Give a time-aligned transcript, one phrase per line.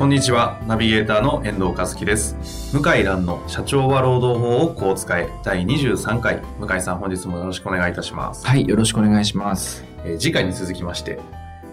[0.00, 2.34] こんにちは、ナビゲーターの遠藤和樹です。
[2.74, 6.40] 向井蘭の社長は労働法をこう使え第23回。
[6.58, 8.46] 向井さん本日もよろしくお願いいたします。
[8.46, 9.84] はい、よろしくお願いします。
[10.06, 11.20] えー次回に続きまして、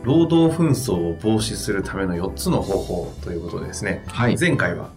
[0.03, 4.37] 労働紛争を防止するための4つの方法ということでですね、はい。
[4.37, 4.89] 前回は、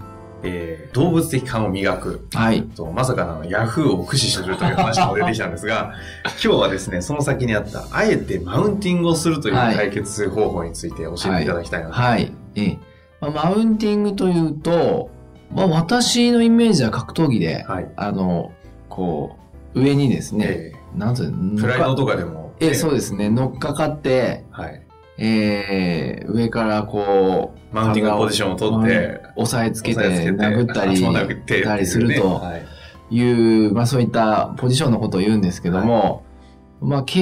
[0.42, 2.64] えー動物的勘を磨くはい。
[2.64, 5.92] と、まさかのヤフーを駆使するという話も出てきたんですが、
[6.44, 11.92] 今日はですね、その先にあった、あえてマウンティングをするというはい解決方法について教えていただきたいなと。
[11.92, 12.32] はい。
[12.56, 12.89] ええ。
[13.20, 15.10] まあ、マウンティングというと、
[15.54, 17.88] まあ、私のイメージは格闘技で、はい。
[17.96, 18.52] あの、
[18.88, 19.36] こ
[19.74, 22.52] う、上にですね、えなんプライドとかでも。
[22.60, 23.30] ええ、そうでですね。
[23.30, 24.82] 乗っかかって、はい。
[25.18, 36.22] えー、上からこう、マウンティングポジションを取って、押さえつけて、殴ったり、ってたりするとはいいう、まあそういったポジションのことを言うんですけども、
[36.80, 37.20] まあ経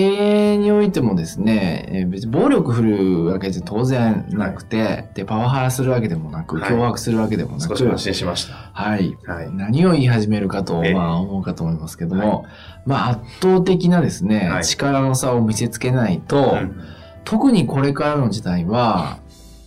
[0.53, 8.55] 営においてもですね、えー別に暴力振るわけじゃ当然なくて、で、パワハラするわけでもなく、はい脅迫するわけでもなく、少し安心しました。
[8.73, 9.17] はい。
[9.27, 9.53] はい。
[9.53, 12.47] 何を言い始めるかと、ええまあ思うかと思いますけども、
[12.87, 16.81] まあ圧倒的なですね、はい力の差を見せつけないと、うん
[17.25, 19.19] 特にこれからの時代は、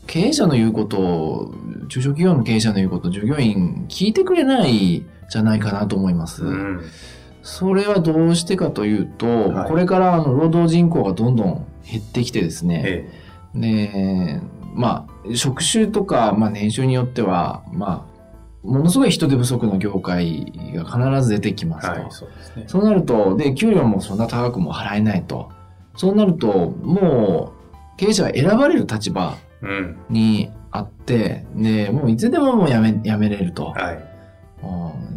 [0.08, 1.54] 経営者の言うことを、
[1.90, 6.44] 中小企業の経営者の言うことを従業員聞いてくれないじゃないかなと思います。
[6.44, 6.82] うん
[7.44, 13.22] それはどうしてかというと、はいこれからあの労働人口がどんどん減ってきてですね、え
[13.56, 14.42] で、
[14.74, 18.08] まあ、職種とか、まあ、年収によっては、ま
[18.64, 21.96] あ、ものすごい人手不足の業界が必ず出てきますと。
[21.96, 22.64] えはい、そうですね。
[22.68, 25.52] そうなると、で、給料もそんな高くも払えないと。
[25.96, 27.54] そうなると、も
[27.94, 29.98] う、経営者が選ばれる立場うん。
[30.10, 33.72] にあって、で、もういつでももう辞め、辞めれると。
[33.72, 34.11] はい。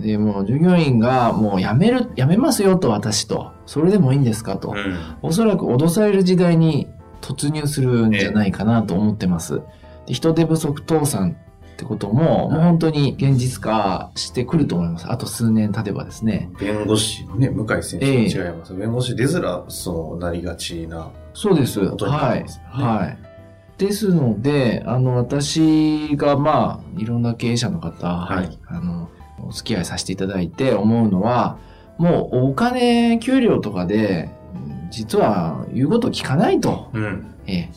[0.05, 3.53] うんで、もう従業員がもう辞める、辞めますよと私と。
[3.67, 4.71] それでもいいんですかと。
[4.71, 4.99] うん。
[5.23, 6.89] おそらく脅される時代に
[7.23, 9.63] 突入するんじゃないかなと思ってます。
[10.07, 11.37] で人手不足倒産
[11.75, 15.11] ってことも、もう本当に現実化してくると思います。
[15.11, 16.51] あと数年経てばですね。
[16.61, 18.75] 弁護士のね、向井先生ええと違います。
[18.75, 21.11] 弁護士出づらそうなりがちな。
[21.33, 21.81] そうです。
[21.81, 22.45] はい。
[22.69, 23.35] はい。
[23.79, 29.04] ですので、あの、私が、まあ、いろんな経営者の方、はいあの、
[29.49, 31.59] お付き合いさせていただいて思うのは、
[31.99, 34.31] もうお金、給料とかで、
[34.69, 36.88] うん実は言うこと聞かないと。
[36.93, 37.34] うん。
[37.47, 37.71] ええ。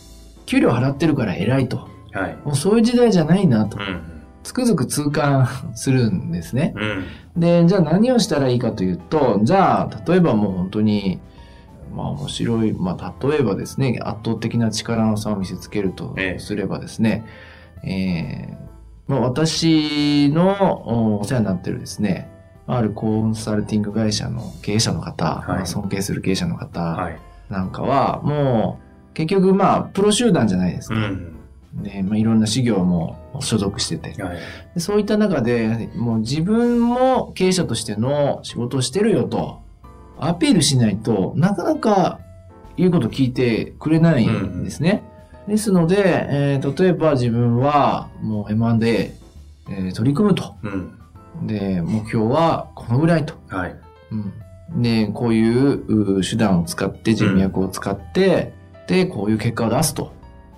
[0.45, 1.89] 給料払ってるから偉いと。
[2.13, 2.37] はい。
[2.45, 3.81] もうそういう時代じゃないなとう。
[3.81, 4.01] ん。
[4.43, 6.73] つくづく痛感するんですね。
[6.75, 7.41] うん。
[7.41, 11.19] で、じゃあ何をしたらいいかというと、じゃあ、例えばもう本当に、
[11.91, 17.25] まあ面白い、まあ例えばですね、圧倒的な力の差を見せつけるとええすればですね、
[17.83, 18.66] えー
[19.07, 22.29] まあ私のおお世話になってるですね、
[22.67, 27.19] あるコンサルティング会社の経営者の方、はいまあ尊敬する経営者の方はい。
[27.49, 28.79] なんかは、も
[29.11, 30.95] う結局まあプロ集団じゃないですか。
[30.95, 31.33] うん。
[31.75, 34.37] で、まあいろんな事業も所属してて、はい。
[34.75, 39.61] でそういった中で、もう自分も経営者としての仕事をしてるよと、
[40.19, 42.19] アピールしないとなかなか
[42.75, 45.03] 言うこと聞いてくれないんですね。
[45.47, 49.13] ですので、えー例えば自分はもう M&A、
[49.69, 50.55] えー取り組むと。
[50.63, 51.47] うん。
[51.47, 53.35] で、目標はこのぐらいと。
[53.47, 53.75] はい。
[54.71, 58.53] うん、で、こういうう手段を使って、人脈を使って、
[58.87, 60.13] で、こういう結果を出すと。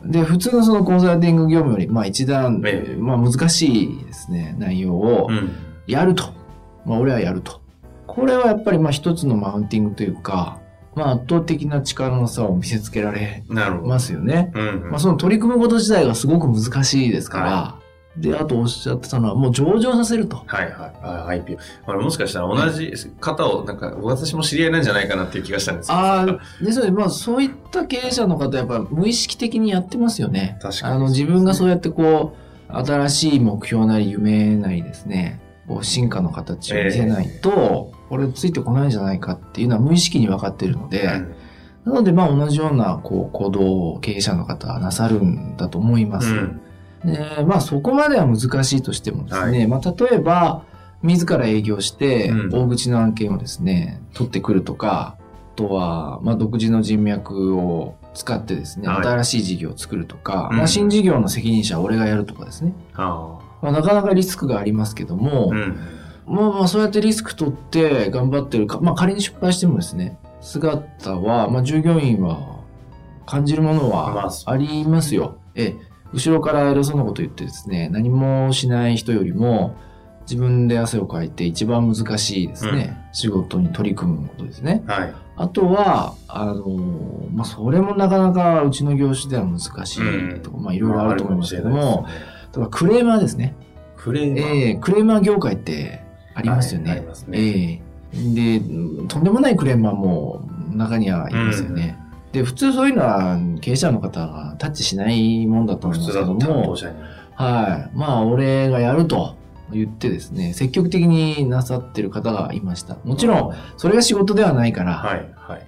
[0.05, 5.51] で、普通のそのコンサルティング業務より、まあ一段、ええまあ難しいですね、内容をうん。
[5.87, 6.25] やると。
[6.85, 7.59] まあ俺はやると。
[8.07, 10.59] これはやっぱりまあ一つのマウンティングというか、
[10.95, 13.43] まあ圧倒的な力の差を見せつけられ。
[13.47, 14.51] ますよね。
[14.55, 14.89] うん。
[14.89, 17.79] まあその取り組むこと自体がすごく難しいですから、は
[18.17, 20.43] で、あとおっしゃってたのはもう上場させると。
[20.45, 20.93] はいはい。
[21.01, 21.57] あ IP。
[21.85, 25.99] これもしかしたら同じ方を、なんか、私も知り合いなんじゃないかなっていう気がしたんですけど。
[25.99, 26.25] ああ、
[26.61, 30.57] ですので、まあそういった経営者の方やっぱ無意識的にやってますよね。
[30.61, 32.35] 確かにあの自分がそうやってこ
[32.69, 41.35] う、新しい目標なり夢なりですね、こう進化の形を見せないと、これついてこないんじゃないかっていうのは無意識に分かっているので、うん
[41.85, 46.31] なのでまあ同じようなこう行動を経営者の方はなさるんだと思います。
[46.31, 46.61] うん
[47.05, 47.17] で
[47.47, 50.65] まあそこまでは難しいとしてもですね、まあ例えば、
[51.01, 62.73] 自ら営業してうん大口の案件をですね、取ってくるとか、あとは、まあ独自の人脈を使ってですね、はい新しい事業を作るとか、うんまあ、新事業の責任者は俺がやるとかですね。
[62.95, 65.55] あまあ、なかなかリスクがありますけども、あ。
[65.55, 65.77] うん。
[66.29, 72.59] まあまあそうやってリスク取って頑張ってるか、まあ仮に失敗してもですね、姿は、まあ従業員は
[73.25, 75.37] 感じるものまあはありますよ。
[75.55, 75.75] ええ、
[76.13, 79.75] 後ろから偉そうなこと言ってですね、何もしない人よりも
[80.21, 84.83] 自分で汗をかいて一番難しいですね、仕事に取り組むことですね。
[84.85, 85.13] はい。
[85.35, 92.05] あとは、あの、まあそれもなかなかうちの業種では難しいとか、まあいろいろあると思いますけども、
[92.53, 93.55] 例えばクレーマーですね。
[93.97, 94.53] クレーマー。
[94.53, 96.08] ええクレーマー業界って
[96.39, 96.89] ありますよね。
[96.89, 97.89] はいありますねええ
[98.33, 101.97] で、うんとんでもないクレーマーも中にはいますよね。
[102.31, 106.75] で、普通そういうのは経営者の方がタッチしないもんだと思いますけども。
[107.35, 107.97] はい。
[107.97, 109.35] まあ、俺がやると
[109.71, 112.97] 言ってですね、積極的になさってる方がいました。
[113.03, 115.67] もちろん、それが仕事ではないから、はい、はい。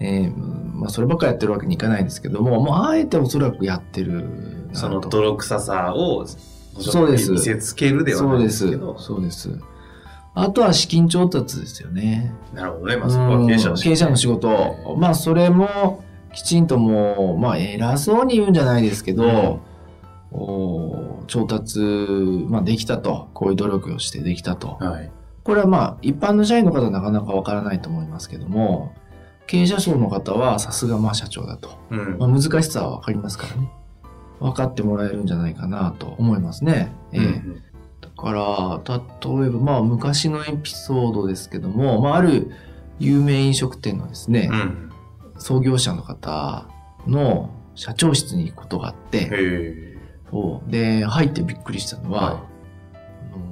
[0.00, 4.24] ええまあ、そればっかやってるわけにいかないんですけども、もう、あえておそらくやってる。
[4.72, 6.24] その泥臭さを、
[6.78, 8.98] そうです見せつけるではそないでうですすけど。。
[8.98, 9.50] そうです。
[10.34, 12.32] あとは資金調達ですよね。
[12.54, 12.96] なるほどね。
[12.96, 13.82] まあそこは経営者の仕事。
[13.82, 14.96] うん経営者の仕事。
[14.98, 19.60] まあ、それも、きちんともう、まあ、偉そうに言うんじゃないですけど、
[20.32, 23.28] お調達、まあ、できたと。
[23.34, 24.76] こういう努力をしてできたと。
[24.80, 25.10] はい。
[25.42, 28.94] これはまあ、一般の社員の方はなかなかわからないと思いますけども、
[29.46, 31.70] 経営者層の方はさすがまあ社長だと。
[31.90, 33.68] うんまあ、難しさはわかりますからね。
[34.38, 36.92] 分かってもらえるんじゃないかなと思いますね。
[37.12, 37.69] ええうんだ
[38.20, 42.50] から、例えば、まあ、昔のエピソードですけども、まあ、ある
[42.98, 44.90] 有名飲食店のですね、うん。
[45.38, 46.68] 創業者の方
[47.06, 49.96] の社長室に行くことがあって。
[50.30, 52.42] そうで、入ってびっくりしたのは、はい
[53.32, 53.50] あの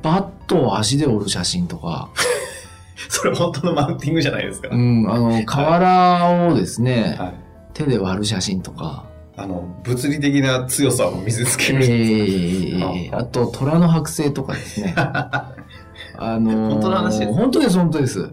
[0.00, 2.10] バットを足で折る写真とか、
[3.08, 4.68] それ本当のマウンティングじゃないですか。
[4.70, 7.34] うん、あの、瓦をですね、はい。
[7.74, 9.06] 手で割る写真とか、
[9.38, 11.84] あの、物理的な強さを見せつける。
[11.84, 14.94] ええあと、虎の剥製とかですね。
[16.20, 18.20] あのー本当の話です本当です、本当です。
[18.20, 18.30] うん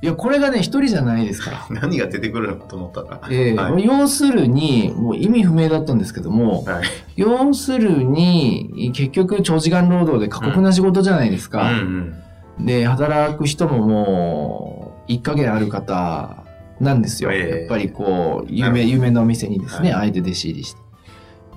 [0.00, 1.66] いや、これがね、一人じゃないですから。
[1.80, 3.20] 何が出てくるのかと思ったら。
[3.32, 6.84] ええはい要するに、もう意味不明だったんですけども、はい。
[7.16, 11.72] 要するに、結局長時間労働で過酷な仕事じゃないですうんか。
[11.72, 12.64] うん。
[12.64, 16.44] で、働く人ももう、一加減ある方
[16.80, 17.32] なんですよ。
[17.32, 17.60] ええ。
[17.60, 20.80] やっぱりこう、有名、有名なお店にですね、はあえて弟子入りして。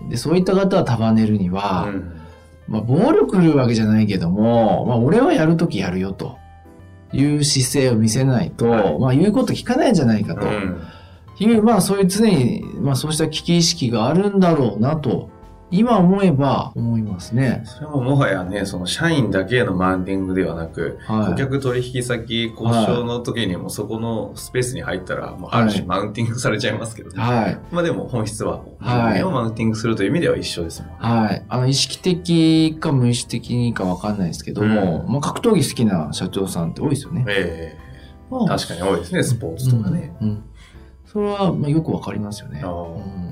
[0.09, 2.21] で、そういった方は束ねるには、うん。
[2.68, 6.38] まあ、暴力振るうわけじゃないけども、まあ、俺はやるときやるよと。
[7.13, 9.00] いう姿勢を見せないと、はい。
[9.00, 10.47] まあ、言うこと聞かないんじゃないかと。
[10.47, 10.81] うん。
[11.39, 15.29] いう、まあ、そういう常に、まあ、そうした危機意識があるんだろうなと、
[15.71, 17.63] 今思えば思いますね。
[17.65, 21.25] それももはやね、その社員だけへのマウンティングではなく、はい。
[21.31, 27.21] 顧客取引先交渉の時にもそこのスペースに入ったら、もうある種マウンティングされちゃいますけどね。
[27.21, 27.59] はい。
[27.71, 30.95] まあでも本質は、はいをマウンティングするという意味では一緒ですもんね。
[31.00, 31.45] はい。
[31.47, 37.24] あの、意識的か無意識的にかわかんないですけども、うんまあ、格闘技好きな社長さんって多いですよね。
[37.27, 37.77] え
[38.29, 40.13] まあえ確かに多いですね、スポーツとかね。
[40.21, 40.27] うん。
[40.27, 40.44] うん
[41.12, 42.62] それは、まあ、よくわかりますよね。
[42.63, 43.31] うん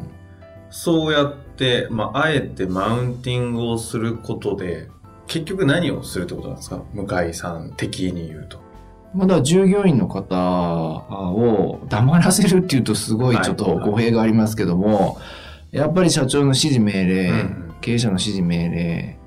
[0.69, 4.89] そうやって、まあ、あえてマウンティングをすることで、
[5.27, 6.81] 結局何をするってことなんですか？
[6.93, 8.59] 向井さん的に言うと。
[9.13, 10.35] まだ従業員の方
[11.31, 15.17] を黙らせるっていうとすごいちょっと語弊がありますけども、
[15.71, 19.19] やっぱり社長の指示命令、うん経営者の指示命令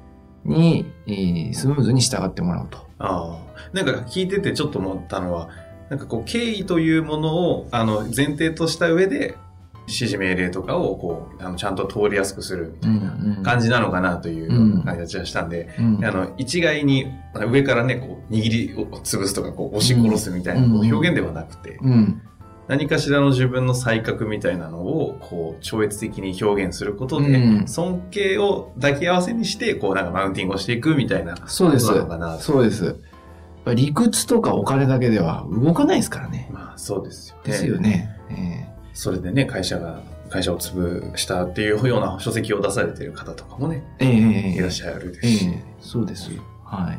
[0.45, 2.79] にえースムーズに従ってもらうと。
[2.99, 3.73] ああ。
[3.73, 5.49] なんか聞いててちょっと思ったのは、
[5.89, 9.37] なんかこう、敬意というものを、あの、前提とした上で、
[9.87, 22.23] 指示命令とかを、こう、あのちゃんと通りやすくするみたいなうんうん感じなのかなといううん感じがしたんで、うんあの、一概に上からね、こう、握りを潰すとか、こう、押し殺すみたいなうん表現ではなくて、うん
[22.69, 32.39] 何かしらの自分の才覚みたいなのを、こう、超越的に表現することで、うん尊敬を抱き合わせにして、こう、なんかマウンティングをしていくみたいな、そうですことなのかな。
[32.39, 32.97] そうです。
[33.75, 36.49] 理屈とかお金だけでは動かないですからね。
[36.53, 37.43] まあ、そうですよね。
[37.45, 38.11] ですよね。
[38.31, 45.47] えそれでね、会社が、会社を潰したっていうような書籍を出されている方とかもね、ええええいらっしゃるですえし。
[45.49, 46.31] えそうです。
[46.65, 46.99] はい。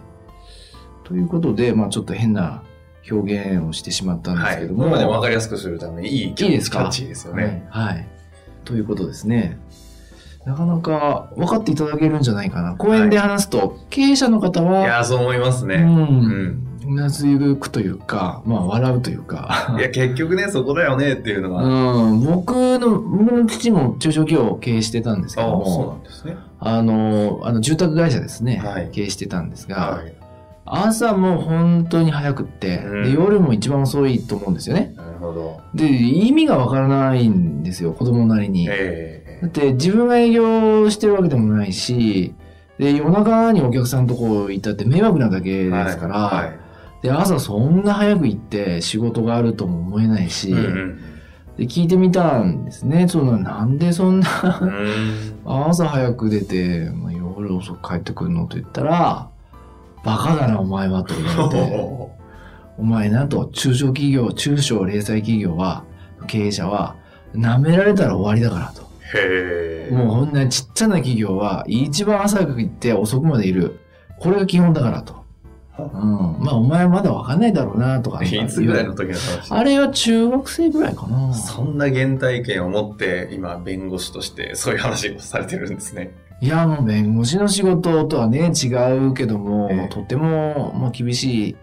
[1.03, 2.63] ということで、まあちょっと変な
[3.09, 4.57] 表現をしてしまったんですはい。
[4.59, 4.88] けども。
[4.88, 6.79] まあでも分かりやすくするためにいいキャいいですか？
[6.79, 7.67] キャッチーですよね。
[7.69, 7.95] はい。
[7.95, 8.07] はい。
[8.65, 9.57] ということですね。
[10.45, 12.75] なかなか分かっていただけるんじゃないかな。
[12.75, 15.75] 講演で話すと、経営者の方い、は、やー、そう思いますね。
[15.75, 17.25] うん、うなず
[17.55, 19.81] くというか、まあ笑うというかい。
[19.81, 21.63] や、結局ね、そこだよねっていうのは。
[21.63, 26.37] うん、僕の、僕の父も中小企業を経営してたんですけどそうなも、んですね。
[26.59, 30.13] あの、あの住宅会社ですね、はい経営してたんですが、はい。
[30.65, 34.93] 朝も本当に早くって、うんで夜も一番遅いと思うんですよね。
[34.95, 35.33] なるほど。
[35.33, 35.61] ど。
[35.73, 38.67] で、意味がわからないんですよ、子供なりに。
[38.69, 42.33] えだって自分が営業してるわけでもないし、
[42.79, 46.62] で、夜中にお客さんとこ行ったって迷惑なだけえですから、はいはい
[47.03, 51.00] で、朝そんな早く行って仕事があるとも思えないし、うんうん
[51.57, 53.07] で、聞いてみたんですね。
[53.07, 59.29] その、なんでそんなうん朝早く出て、まあ、夜遅く帰ってくるのと言ったら、
[60.03, 62.10] バカだな、お前は、と言われて、
[62.77, 65.83] お前なと、中小企業、中小零細企業は、
[66.25, 66.95] 経営者は、
[67.36, 68.81] 舐められたら終わりだからと。
[69.93, 73.79] もうこんなちっちゃな企業は、一番朝早く行って遅くまでいる。
[74.19, 75.22] これが基本だからと。
[75.79, 76.37] うん。
[76.39, 78.23] まあ、お前はまだわかんないだろうな、とか。
[78.23, 79.51] いつぐらいの時の話？
[79.51, 81.33] あれは中学生ぐらいかな。
[81.33, 86.15] そんな原体験を持って、今、弁護士としてそういう話をされてるんですね。
[86.41, 88.67] いや、もう弁護士の仕事とはね、違
[89.07, 91.55] うけども、ええとても、まあ、厳しい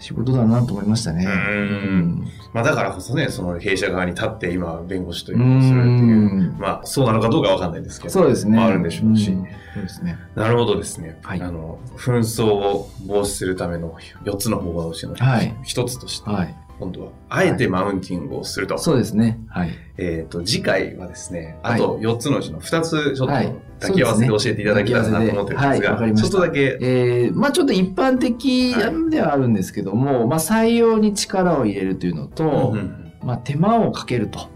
[0.00, 1.26] 仕事だなと思いましたね。
[1.26, 6.52] うんまあだからこそね、その弊社側に立って今、弁護士といううのをするっていう。
[6.52, 6.56] ん。
[6.58, 8.12] まあ、そうなのかどうかわかんないですけど。
[8.12, 8.56] そうですね。
[8.56, 9.30] まああるんでしょうし。
[9.30, 10.18] んそうですね。
[10.34, 11.18] なるほどですね。
[11.22, 16.56] はいあの、紛争を防止するための4つの方法のうちのはい1つとして、はい。
[16.80, 18.78] 今度は、あえてマウンティングをすると。
[18.78, 19.38] そうですね。
[19.48, 19.70] はい。
[19.98, 34.48] えっ、と、次回はですね、あはいと4つのうちの2つ、ちょっとはい抱き合わせで教えていただけたらなと思ってるんですはいが、わかりましたちょっとだけ、えー、まあちょっと一般的はいではあるんですけども、まあ採用に力を入れるというのと、うんうんまあ手間をかけると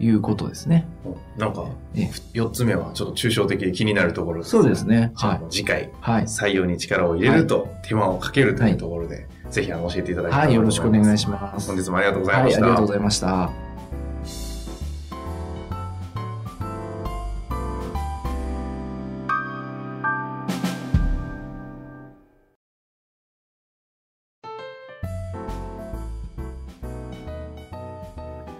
[0.00, 0.86] いうことですね。
[1.06, 5.00] うんなんか、ええ4つ目はちょっと抽象的で気になるところそうですね。
[5.00, 5.12] ね。
[5.16, 5.40] じゃあはい。
[5.50, 6.24] 次回、はい。
[6.24, 10.54] 採用に力を入れると、手間をかけるというところで、ぜひあの教えていただきたいはい。
[10.54, 11.68] よろしくお願いしします。
[11.68, 12.42] 本日もありがとうございはい。
[12.42, 12.60] あました。
[12.64, 13.50] りがとうございました。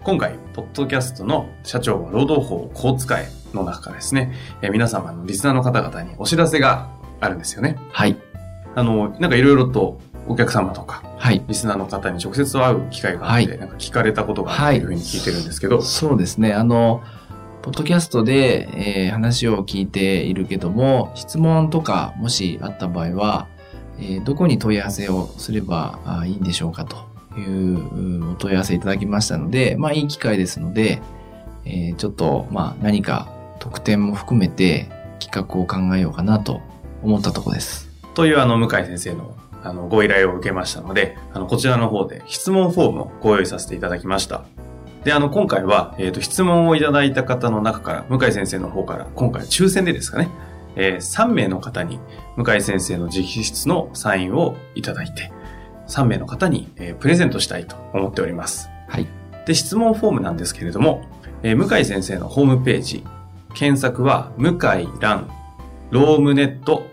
[0.04, 7.78] 今回、ポッドキャストの社長は労働法をこう使えの中からですね、えー皆様のリスナーの方々にお知らせがあるんですよね。
[7.92, 8.18] はい。
[8.74, 11.42] あの、なんかいろいろとお客様とか、はい。
[11.48, 16.52] リスナーの方に直接会う機会があって、はいなんか聞かれたことがあるというふうに聞いてるんですけど、そうですね。
[16.52, 17.02] あの、
[17.62, 18.68] ポッドキャストで、
[19.06, 23.48] えー話を聞いているけども、質問とかもしあった場合は、
[23.98, 26.96] えーどこに問い合わせをすればあいいんでしょうかと
[27.38, 31.00] いううお問い合わせいただきましたので、まあいい機会ですので、
[31.64, 34.88] えーちょっと、まあ何か特典も含めて
[35.20, 36.60] 企画を考えようかなと
[37.02, 37.88] 思ったところです。
[38.14, 44.44] というあの、向井先生のあの、ご依頼を受けましたので、あの、こちらの方で質問フォームをご用意させていただきました。
[45.04, 50.28] で、あの、今回は、えっ、と、質問をいただいた方の中から、向井先生の方から、今回抽選でですかね、
[50.76, 51.98] えー3名の方に、
[52.36, 55.32] 向井先生の直筆のサインをいただいて、
[55.88, 58.68] 3名の方に、えープレゼントしたいと思っております。
[58.88, 59.08] はい。
[59.46, 61.04] で、質問フォームなんですけれども、
[61.42, 63.04] えー向井先生のホームページ、
[63.54, 65.28] 検索は、向井蘭、
[65.90, 66.86] ロームネット、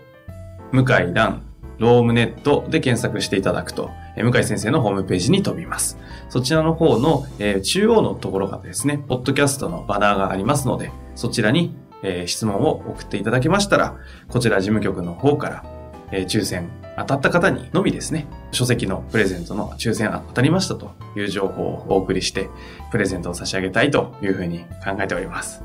[0.72, 1.42] 向井蘭、
[1.80, 5.98] ロームネットで検索していただくと、え向井先生のホームページに飛びます。
[6.28, 13.96] そちらの方の、え中央のところがですね、ポッドキャストのバナーがありますので、そちらに、え質問を送っていただけましたら、
[14.28, 15.64] こちら事務局の方から、
[16.12, 16.68] え抽選
[16.98, 22.50] 当たった方にのみですね、書籍のプレゼントの抽選当たりましたという情報をお送りして、
[22.90, 25.62] プレゼントを差し上げたいというふうに考えております。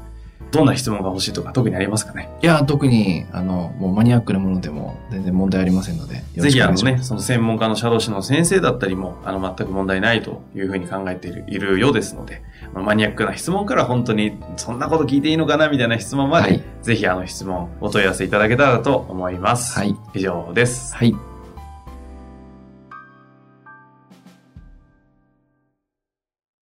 [0.56, 2.30] どんな質問が欲しいとか特にありますかね？
[2.42, 12.42] いや、特に、あの、もうマニアックなものでも全然問題ありませんので、ぜひあのね、その専門家の社労士の先生だったりも、あの、全く問題ないというふうに考えているいるようですので、
[12.74, 19.74] まあマニアックな質問から本当に、そんなこと聞いていいのかなみたいな質問まで、はいぜひあの質問、お問い合わせいただけたらと思います。
[19.74, 19.96] はい。
[20.14, 20.96] 以上です。
[20.96, 21.35] はい。